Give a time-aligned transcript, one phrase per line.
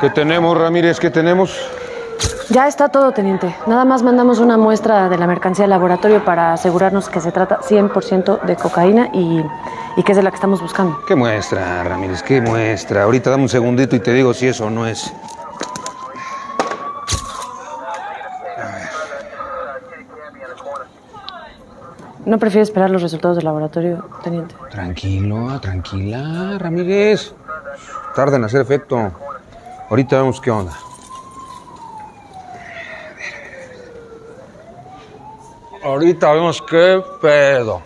[0.00, 1.00] ¿Qué tenemos, Ramírez?
[1.00, 1.56] ¿Qué tenemos?
[2.50, 3.54] Ya está todo, teniente.
[3.66, 7.58] Nada más mandamos una muestra de la mercancía al laboratorio para asegurarnos que se trata
[7.60, 9.44] 100% de cocaína y,
[9.96, 10.98] y que es de la que estamos buscando.
[11.06, 12.22] ¿Qué muestra, Ramírez?
[12.22, 13.02] ¿Qué muestra?
[13.02, 15.12] Ahorita dame un segundito y te digo si eso o no es.
[22.24, 24.54] ¿No prefiere esperar los resultados del laboratorio, teniente?
[24.70, 27.32] Tranquilo, tranquila, Ramírez.
[28.14, 29.12] Tarda en hacer efecto.
[29.90, 30.72] Ahorita vemos qué onda.
[35.82, 37.80] Ahorita vemos qué pedo.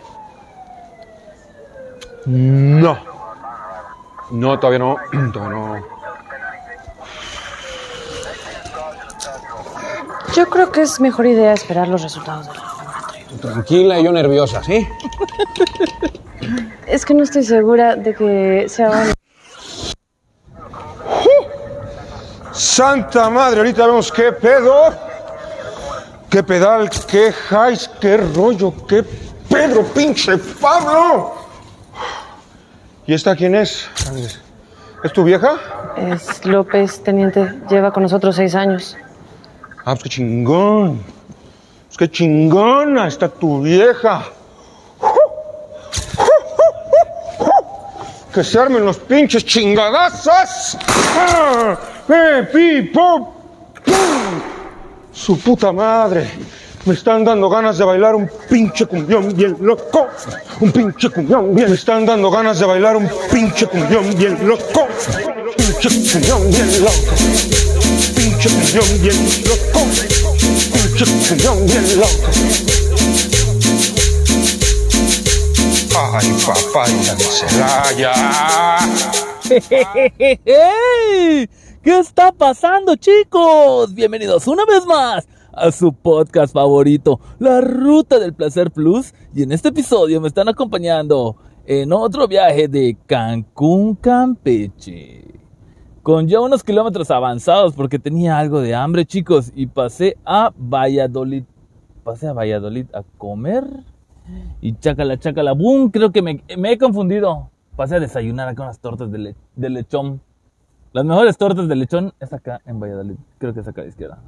[2.27, 2.99] No.
[4.31, 4.97] No, todavía no.
[5.33, 5.93] Todavía no.
[10.35, 13.39] Yo creo que es mejor idea esperar los resultados del laboratorio.
[13.41, 14.89] Tranquila y yo nerviosa, ¿sí?
[16.87, 19.22] Es que no estoy segura de que sea un...
[22.73, 24.95] Santa madre, ahorita vemos qué pedo.
[26.31, 29.05] Qué pedal, qué highs, qué rollo, qué
[29.51, 31.35] Pedro, pinche Pablo.
[33.07, 33.87] ¿Y esta quién es?
[35.05, 35.59] ¿Es tu vieja?
[35.99, 37.61] Es López, teniente.
[37.69, 38.97] Lleva con nosotros seis años.
[39.85, 41.03] Ah, pues qué chingón.
[41.89, 44.25] Pues qué chingona está tu vieja.
[48.33, 50.79] Que se armen los pinches chingadazos.
[52.13, 52.41] ¡Ah!
[52.41, 53.33] ¡Eh, pi, po,
[53.85, 53.95] pum!
[55.13, 56.31] Su puta madre.
[56.85, 60.09] Me están dando ganas de bailar un pinche cumbión bien loco.
[60.61, 61.71] Un pinche cumbión bien.
[61.71, 64.89] Me están dando ganas de bailar un pinche cumbión bien loco.
[65.57, 67.15] Pinche cumbión bien loco.
[68.15, 69.81] Pinche cumbión bien loco.
[70.75, 72.29] Pinche cumbión bien loco.
[76.15, 78.13] Ay, papá, hija de Celaya.
[81.83, 83.93] ¿Qué está pasando, chicos?
[83.93, 89.13] Bienvenidos una vez más a su podcast favorito, La Ruta del Placer Plus.
[89.35, 91.35] Y en este episodio me están acompañando
[91.67, 95.25] en otro viaje de Cancún, Campeche.
[96.05, 99.51] Con ya unos kilómetros avanzados porque tenía algo de hambre, chicos.
[99.53, 101.43] Y pasé a Valladolid.
[102.05, 103.65] Pasé a Valladolid a comer.
[104.61, 105.91] Y chácala, chácala, boom.
[105.91, 107.51] Creo que me, he confundido.
[107.75, 110.21] Pasé a desayunar acá unas tortas de lechón.
[110.93, 113.17] Las mejores tortas de lechón es acá en Valladolid.
[113.39, 114.19] Creo que es acá a la izquierda.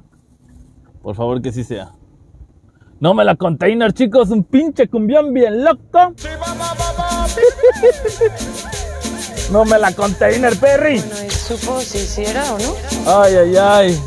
[1.03, 1.91] Por favor que sí sea.
[2.99, 4.31] No me la container, chicos.
[4.31, 6.13] Un pinche cumbión bien loco.
[9.51, 10.97] No me la container, Perry.
[10.97, 12.73] No supo si hiciera o no.
[13.05, 13.99] Ay, ay, ay.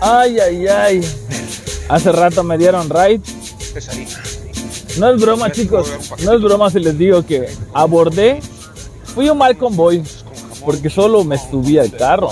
[0.00, 1.00] Ay, ay, ay.
[1.90, 3.20] Hace rato me dieron ride.
[4.98, 5.92] No es broma, chicos.
[6.24, 8.40] No es broma si les digo que abordé.
[9.14, 10.02] Fui un mal convoy.
[10.64, 12.30] Porque solo me subí al carro.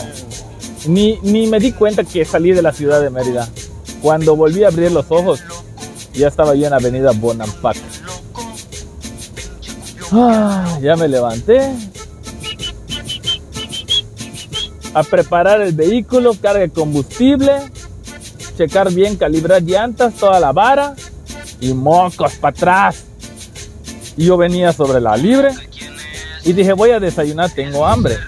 [0.87, 3.49] Ni, ni me di cuenta que salí de la ciudad de Mérida.
[4.01, 5.41] Cuando volví a abrir los ojos,
[6.15, 7.77] ya estaba yo en Avenida Bonampak.
[10.13, 11.73] Ah, ya me levanté.
[14.95, 17.53] A preparar el vehículo, carga de combustible,
[18.59, 20.95] checar bien, calibrar llantas, toda la vara
[21.61, 23.05] y mocos para atrás.
[24.17, 25.55] Y yo venía sobre la libre
[26.45, 28.19] y dije, voy a desayunar, tengo hambre.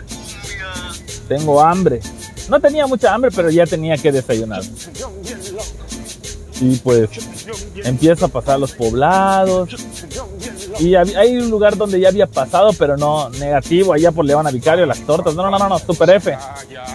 [1.29, 2.01] Tengo hambre.
[2.49, 4.63] No tenía mucha hambre, pero ya tenía que desayunar.
[6.61, 7.11] Y pues
[7.85, 9.71] empiezo a pasar los poblados.
[10.79, 14.87] Y hay un lugar donde ya había pasado, pero no negativo, allá por León Vicario,
[14.87, 15.35] las tortas.
[15.35, 16.37] No, no, no, no, super F.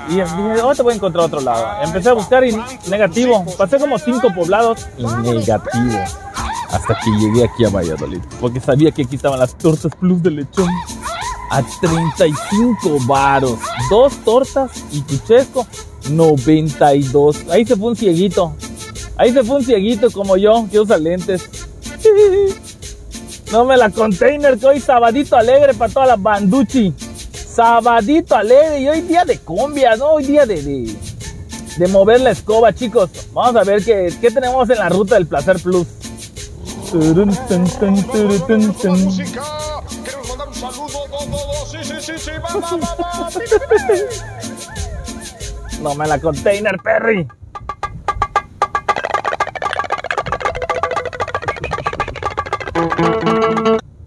[0.10, 0.26] Y dije,
[0.64, 1.84] oh, te voy a encontrar otro lado.
[1.84, 2.56] Empecé a buscar y
[2.90, 3.46] negativo.
[3.58, 6.00] Pasé como cinco poblados y negativo.
[6.72, 8.22] Hasta que llegué aquí a Valladolid.
[8.40, 10.70] Porque sabía que aquí estaban las tortas plus de lechón.
[11.50, 13.60] A 35 varos.
[13.90, 15.66] Dos tortas y tu chesco,
[16.10, 17.38] 92.
[17.50, 18.56] Ahí se fue un cieguito.
[19.18, 21.50] Ahí se fue un cieguito como yo, que usa lentes.
[23.52, 26.94] No me la container, que hoy sabadito alegre para toda la banduchi.
[27.34, 30.12] Sabadito alegre y hoy día de cumbia, ¿no?
[30.12, 30.96] Hoy día de, de,
[31.78, 33.10] de mover la escoba, chicos.
[33.34, 35.88] Vamos a ver qué, qué tenemos en la ruta del placer plus.
[40.30, 41.09] Mandar un saludo.
[41.90, 42.32] Sí, sí, sí.
[45.82, 47.28] No me la container, Perry.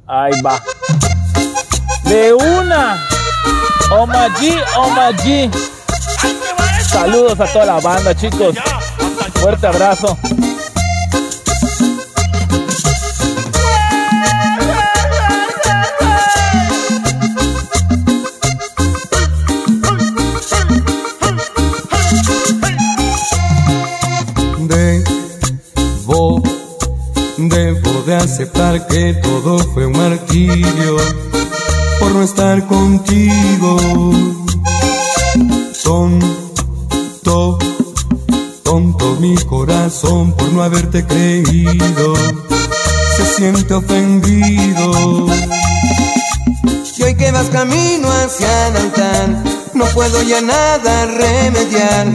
[0.07, 0.63] Ahí va.
[2.05, 3.05] De una.
[3.91, 5.51] Omaji, Omaji.
[6.89, 8.55] Saludos a toda la banda, chicos.
[9.41, 10.17] Fuerte abrazo.
[28.21, 30.97] Aceptar que todo fue un martirio
[31.99, 33.77] por no estar contigo.
[35.83, 37.59] Tonto,
[38.63, 42.15] tonto mi corazón por no haberte creído.
[43.17, 45.27] Se siente ofendido.
[46.97, 49.45] Y hoy que vas camino hacia el altar,
[49.75, 52.07] no puedo ya nada remediar.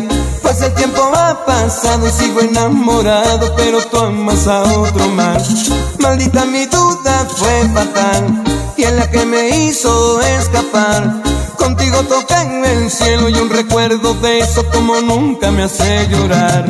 [0.48, 5.70] Pues el tiempo ha pasado sigo enamorado, pero tú amas a otro más.
[6.00, 8.44] Maldita mi duda fue fatal,
[8.78, 11.22] y en la que me hizo escapar.
[11.58, 16.66] Contigo toca en el cielo y un recuerdo de eso como nunca me hace llorar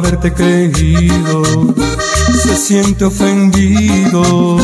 [0.00, 1.42] haberte creído.
[2.42, 4.56] Se siente ofendido.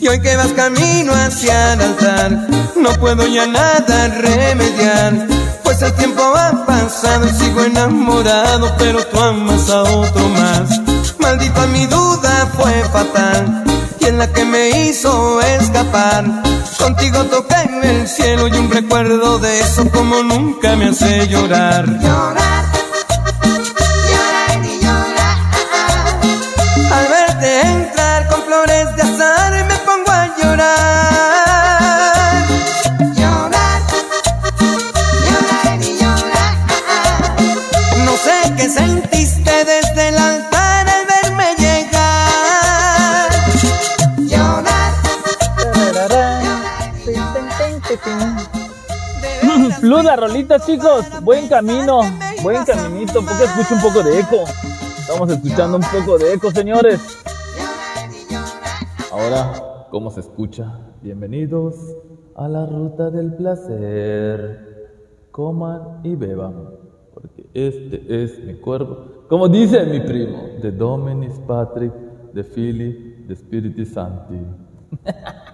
[0.00, 5.26] Y hoy que vas camino hacia el altar, no puedo ya nada remediar.
[5.62, 10.80] Pues el tiempo ha pasado y sigo enamorado, pero tú amas a otro más.
[11.18, 13.64] Maldita mi duda fue fatal,
[14.00, 16.24] y en la que me hizo escapar.
[16.78, 21.84] Contigo toqué en el cielo y un recuerdo de eso como nunca me hace llorar.
[22.00, 22.65] Llorar,
[50.26, 51.06] rolita, chicos.
[51.22, 52.00] Buen camino.
[52.42, 53.20] Buen caminito.
[53.22, 54.44] Porque escucho un poco de eco.
[54.98, 57.00] Estamos escuchando un poco de eco, señores.
[59.12, 60.80] Ahora, ¿cómo se escucha?
[61.00, 61.76] Bienvenidos
[62.34, 64.90] a la ruta del placer.
[65.30, 66.70] Coman y beban.
[67.14, 69.26] Porque este es mi cuerpo.
[69.28, 71.92] Como dice mi primo, de Dominis Patrick,
[72.32, 74.40] de Philly, de Spiriti Santi.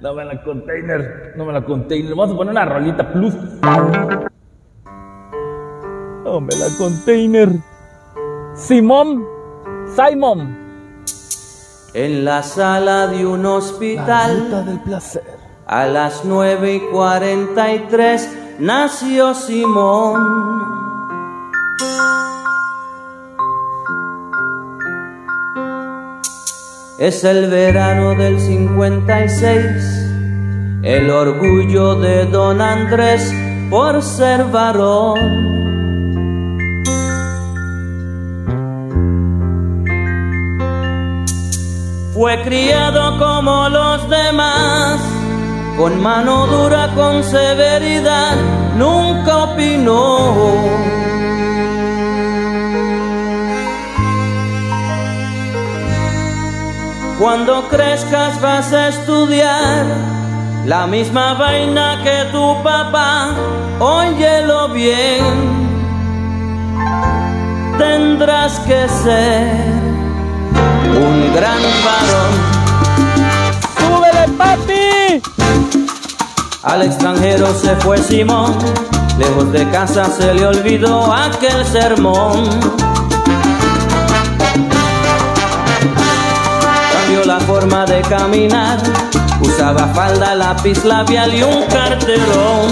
[0.00, 2.14] No me la container, no me la container.
[2.14, 3.34] Vamos a poner una rolita plus.
[6.24, 7.50] No me la container.
[8.54, 9.26] Simón,
[9.94, 10.58] Simon.
[11.92, 15.22] En la sala de un La hospital, ruta del placer.
[15.66, 20.79] a las nueve y cuarenta y tres, nació Simón.
[27.00, 29.56] Es el verano del 56,
[30.82, 33.32] el orgullo de don Andrés
[33.70, 35.18] por ser varón.
[42.12, 45.00] Fue criado como los demás,
[45.78, 48.36] con mano dura, con severidad,
[48.76, 50.09] nunca opinó.
[57.42, 59.86] Cuando crezcas vas a estudiar
[60.66, 63.30] la misma vaina que tu papá,
[63.78, 65.24] óyelo bien.
[67.78, 69.54] Tendrás que ser
[70.84, 72.32] un gran varón.
[73.78, 75.22] ¡Súbele, papi!
[76.62, 78.54] Al extranjero se fue Simón,
[79.18, 82.89] lejos de casa se le olvidó aquel sermón.
[88.02, 88.78] Caminar,
[89.40, 92.68] usaba falda, lápiz labial y un carterón.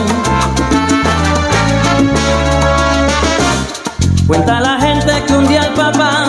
[4.27, 6.27] Cuenta la gente que un día el papá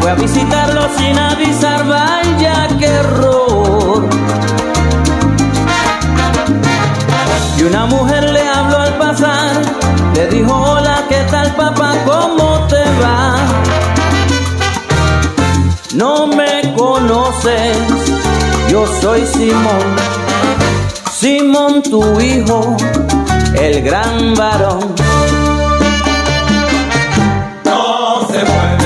[0.00, 4.08] fue a visitarlo sin avisar, vaya que error.
[7.58, 9.62] Y una mujer le habló al pasar,
[10.14, 11.94] le dijo hola, ¿qué tal papá?
[12.06, 13.36] ¿Cómo te va?
[15.94, 17.76] No me conoces,
[18.70, 19.96] yo soy Simón,
[21.10, 22.76] Simón tu hijo,
[23.54, 24.94] el gran varón.
[27.64, 28.79] No se puede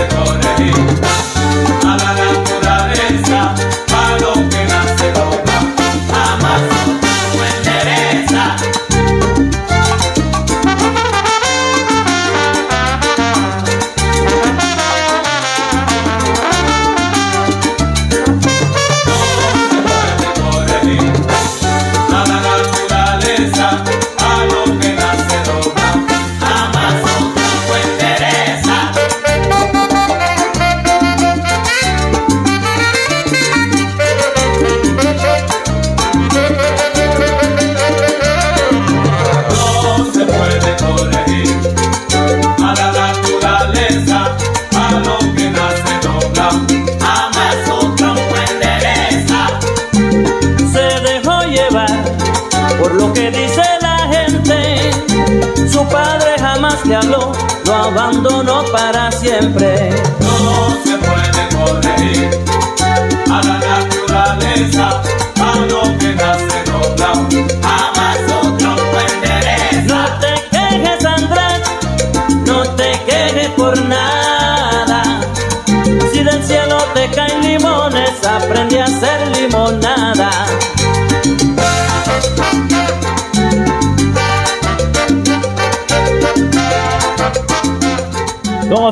[59.38, 59.90] siempre.
[60.20, 61.24] No se puede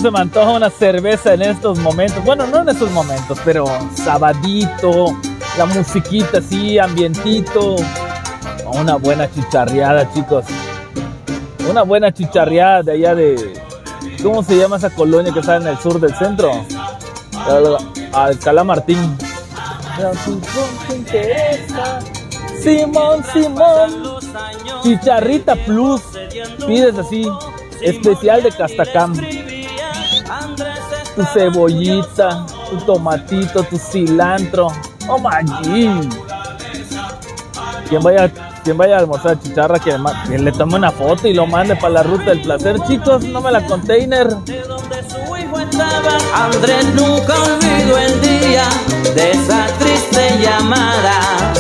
[0.02, 2.25] se me antoja una cerveza en estos momentos?
[2.25, 5.16] Bueno, no en estos momentos, pero sabadito,
[5.56, 7.76] la musiquita así, ambientito.
[8.75, 10.44] Una buena chicharreada, chicos.
[11.71, 13.52] Una buena chicharreada de allá de.
[14.23, 16.50] ¿Cómo se llama esa colonia que está en el sur del centro?
[17.47, 17.76] Al-
[18.12, 19.16] Alcalá Martín.
[22.62, 24.18] Simón, Simón.
[24.82, 26.00] Chicharrita Plus.
[26.66, 27.28] Pides así.
[27.80, 29.12] Especial de Castacam.
[31.14, 34.69] Tu cebollita, tu tomatito, tu cilantro.
[35.09, 35.45] Oh my.
[37.88, 38.33] Quien vaya,
[38.64, 39.92] quien vaya a almorzar chicharra, que,
[40.38, 42.76] le tome una foto y lo mande para la ruta del placer.
[42.87, 44.28] Chicos, no me la container.
[46.35, 48.64] Andrés nunca olvidó el día
[49.14, 51.52] de esa triste llamada.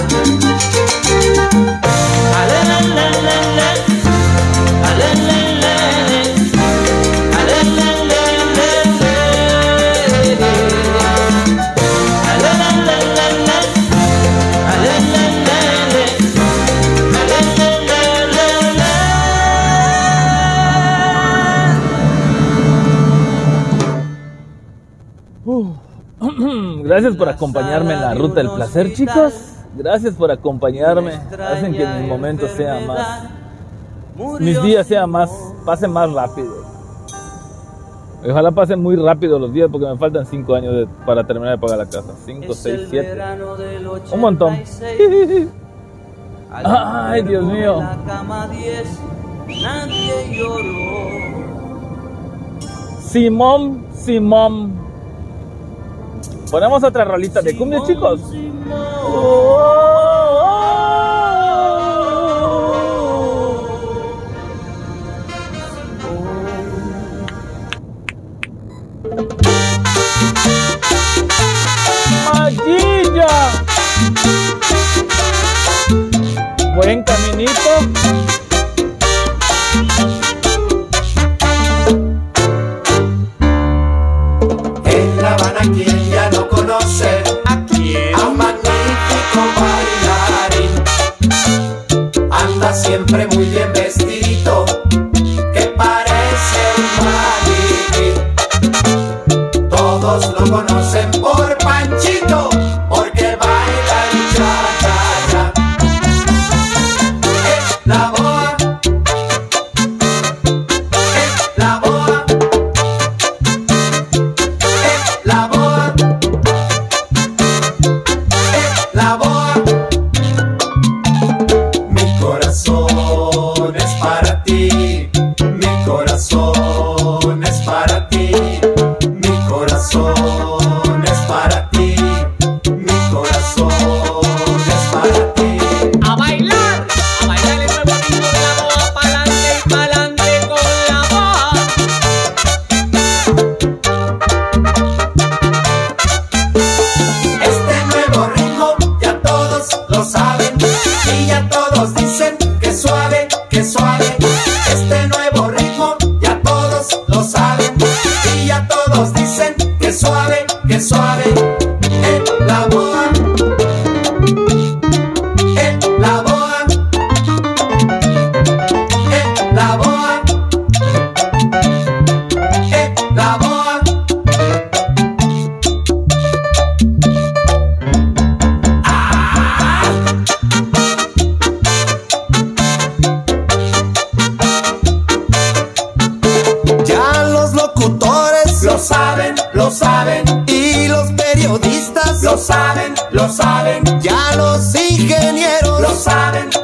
[26.84, 29.34] Gracias por acompañarme en la ruta del placer, chicos.
[29.76, 31.12] Gracias por acompañarme.
[31.14, 33.24] Hacen que mis momentos sean más,
[34.40, 35.30] mis días sean más,
[35.64, 36.62] pasen más rápido.
[38.28, 41.58] Ojalá pasen muy rápido los días porque me faltan 5 años de- para terminar de
[41.58, 42.12] pagar la casa.
[42.24, 43.18] 5, 6, 7.
[44.12, 44.56] Un montón.
[46.52, 47.78] Ay, Dios mío.
[47.80, 48.98] La cama 10,
[49.62, 51.42] nadie lloró.
[53.00, 54.81] Simón, Simón.
[56.52, 58.20] Ponemos otra rolita de cumbia, chicos.
[58.20, 59.71] Maquilla.
[92.74, 94.11] siempre muy bien vestida.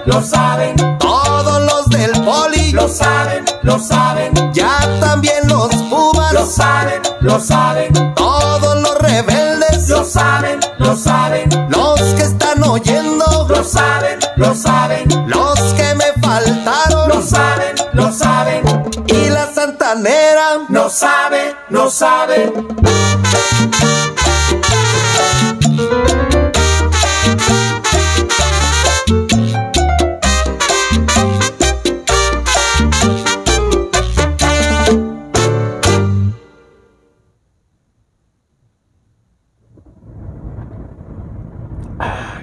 [0.07, 6.55] Lo saben, todos los del poli, lo saben, lo saben, ya también los lo pumas,
[6.55, 13.65] saben, lo saben, todos los rebeldes, lo saben, lo saben, los que están oyendo, lo
[13.65, 18.63] saben, lo saben, los que me lo faltaron, saben, lo saben,
[19.07, 22.53] y la santanera, no sabe, no sabe.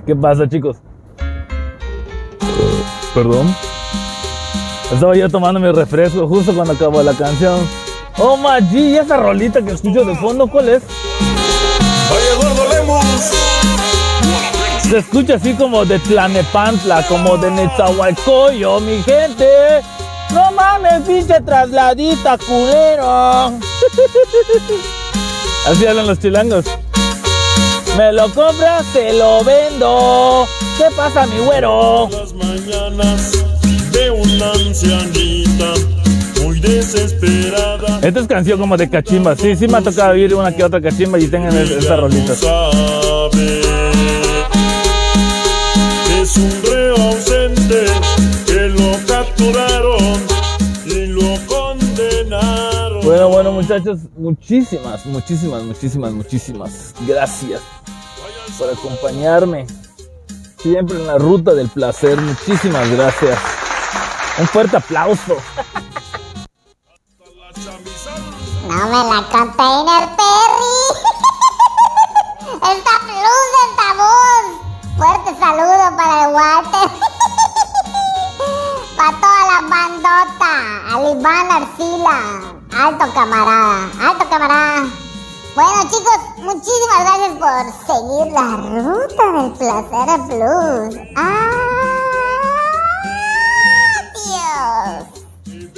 [0.05, 0.77] ¿Qué pasa, chicos?
[3.13, 3.55] Perdón.
[4.91, 7.59] Estaba yo tomando mi refresco justo cuando acabó la canción.
[8.19, 10.83] Oh my G, ¿y esa rolita que escucho de fondo, ¿cuál es?
[14.83, 19.81] Se escucha así como de Tlanepantla, como de Netzahualcoyo, mi gente.
[20.31, 23.53] No mames, pinche trasladita, culero.
[25.67, 26.65] Así hablan los chilangos.
[27.97, 30.45] Me lo compras, te lo vendo.
[30.77, 32.09] ¿Qué pasa, mi güero?
[32.11, 33.31] las mañanas
[33.91, 35.73] de una ancianita
[36.43, 37.99] muy desesperada.
[38.01, 39.35] Esta es canción como de cachimba.
[39.35, 42.33] Sí, sí me ha tocado oír una que otra cachimba y tengan es- esta rolita.
[53.67, 57.61] Muchachos, muchísimas, muchísimas, muchísimas, muchísimas gracias
[58.59, 59.65] por acompañarme
[60.57, 62.21] siempre en la ruta del placer.
[62.21, 63.39] Muchísimas gracias.
[64.37, 65.37] Un fuerte aplauso.
[68.67, 70.77] No me la container Perry.
[72.53, 74.45] Esta plus, esta voz.
[74.97, 76.89] Fuerte saludo para el Walter.
[78.95, 80.51] para toda la bandota.
[80.93, 82.54] Al Iván Arcila.
[82.77, 83.89] Alto camarada.
[84.01, 84.89] Alto camarada.
[85.55, 91.09] Bueno chicos, muchísimas gracias por seguir la ruta del placer plus.
[91.15, 91.64] Ah.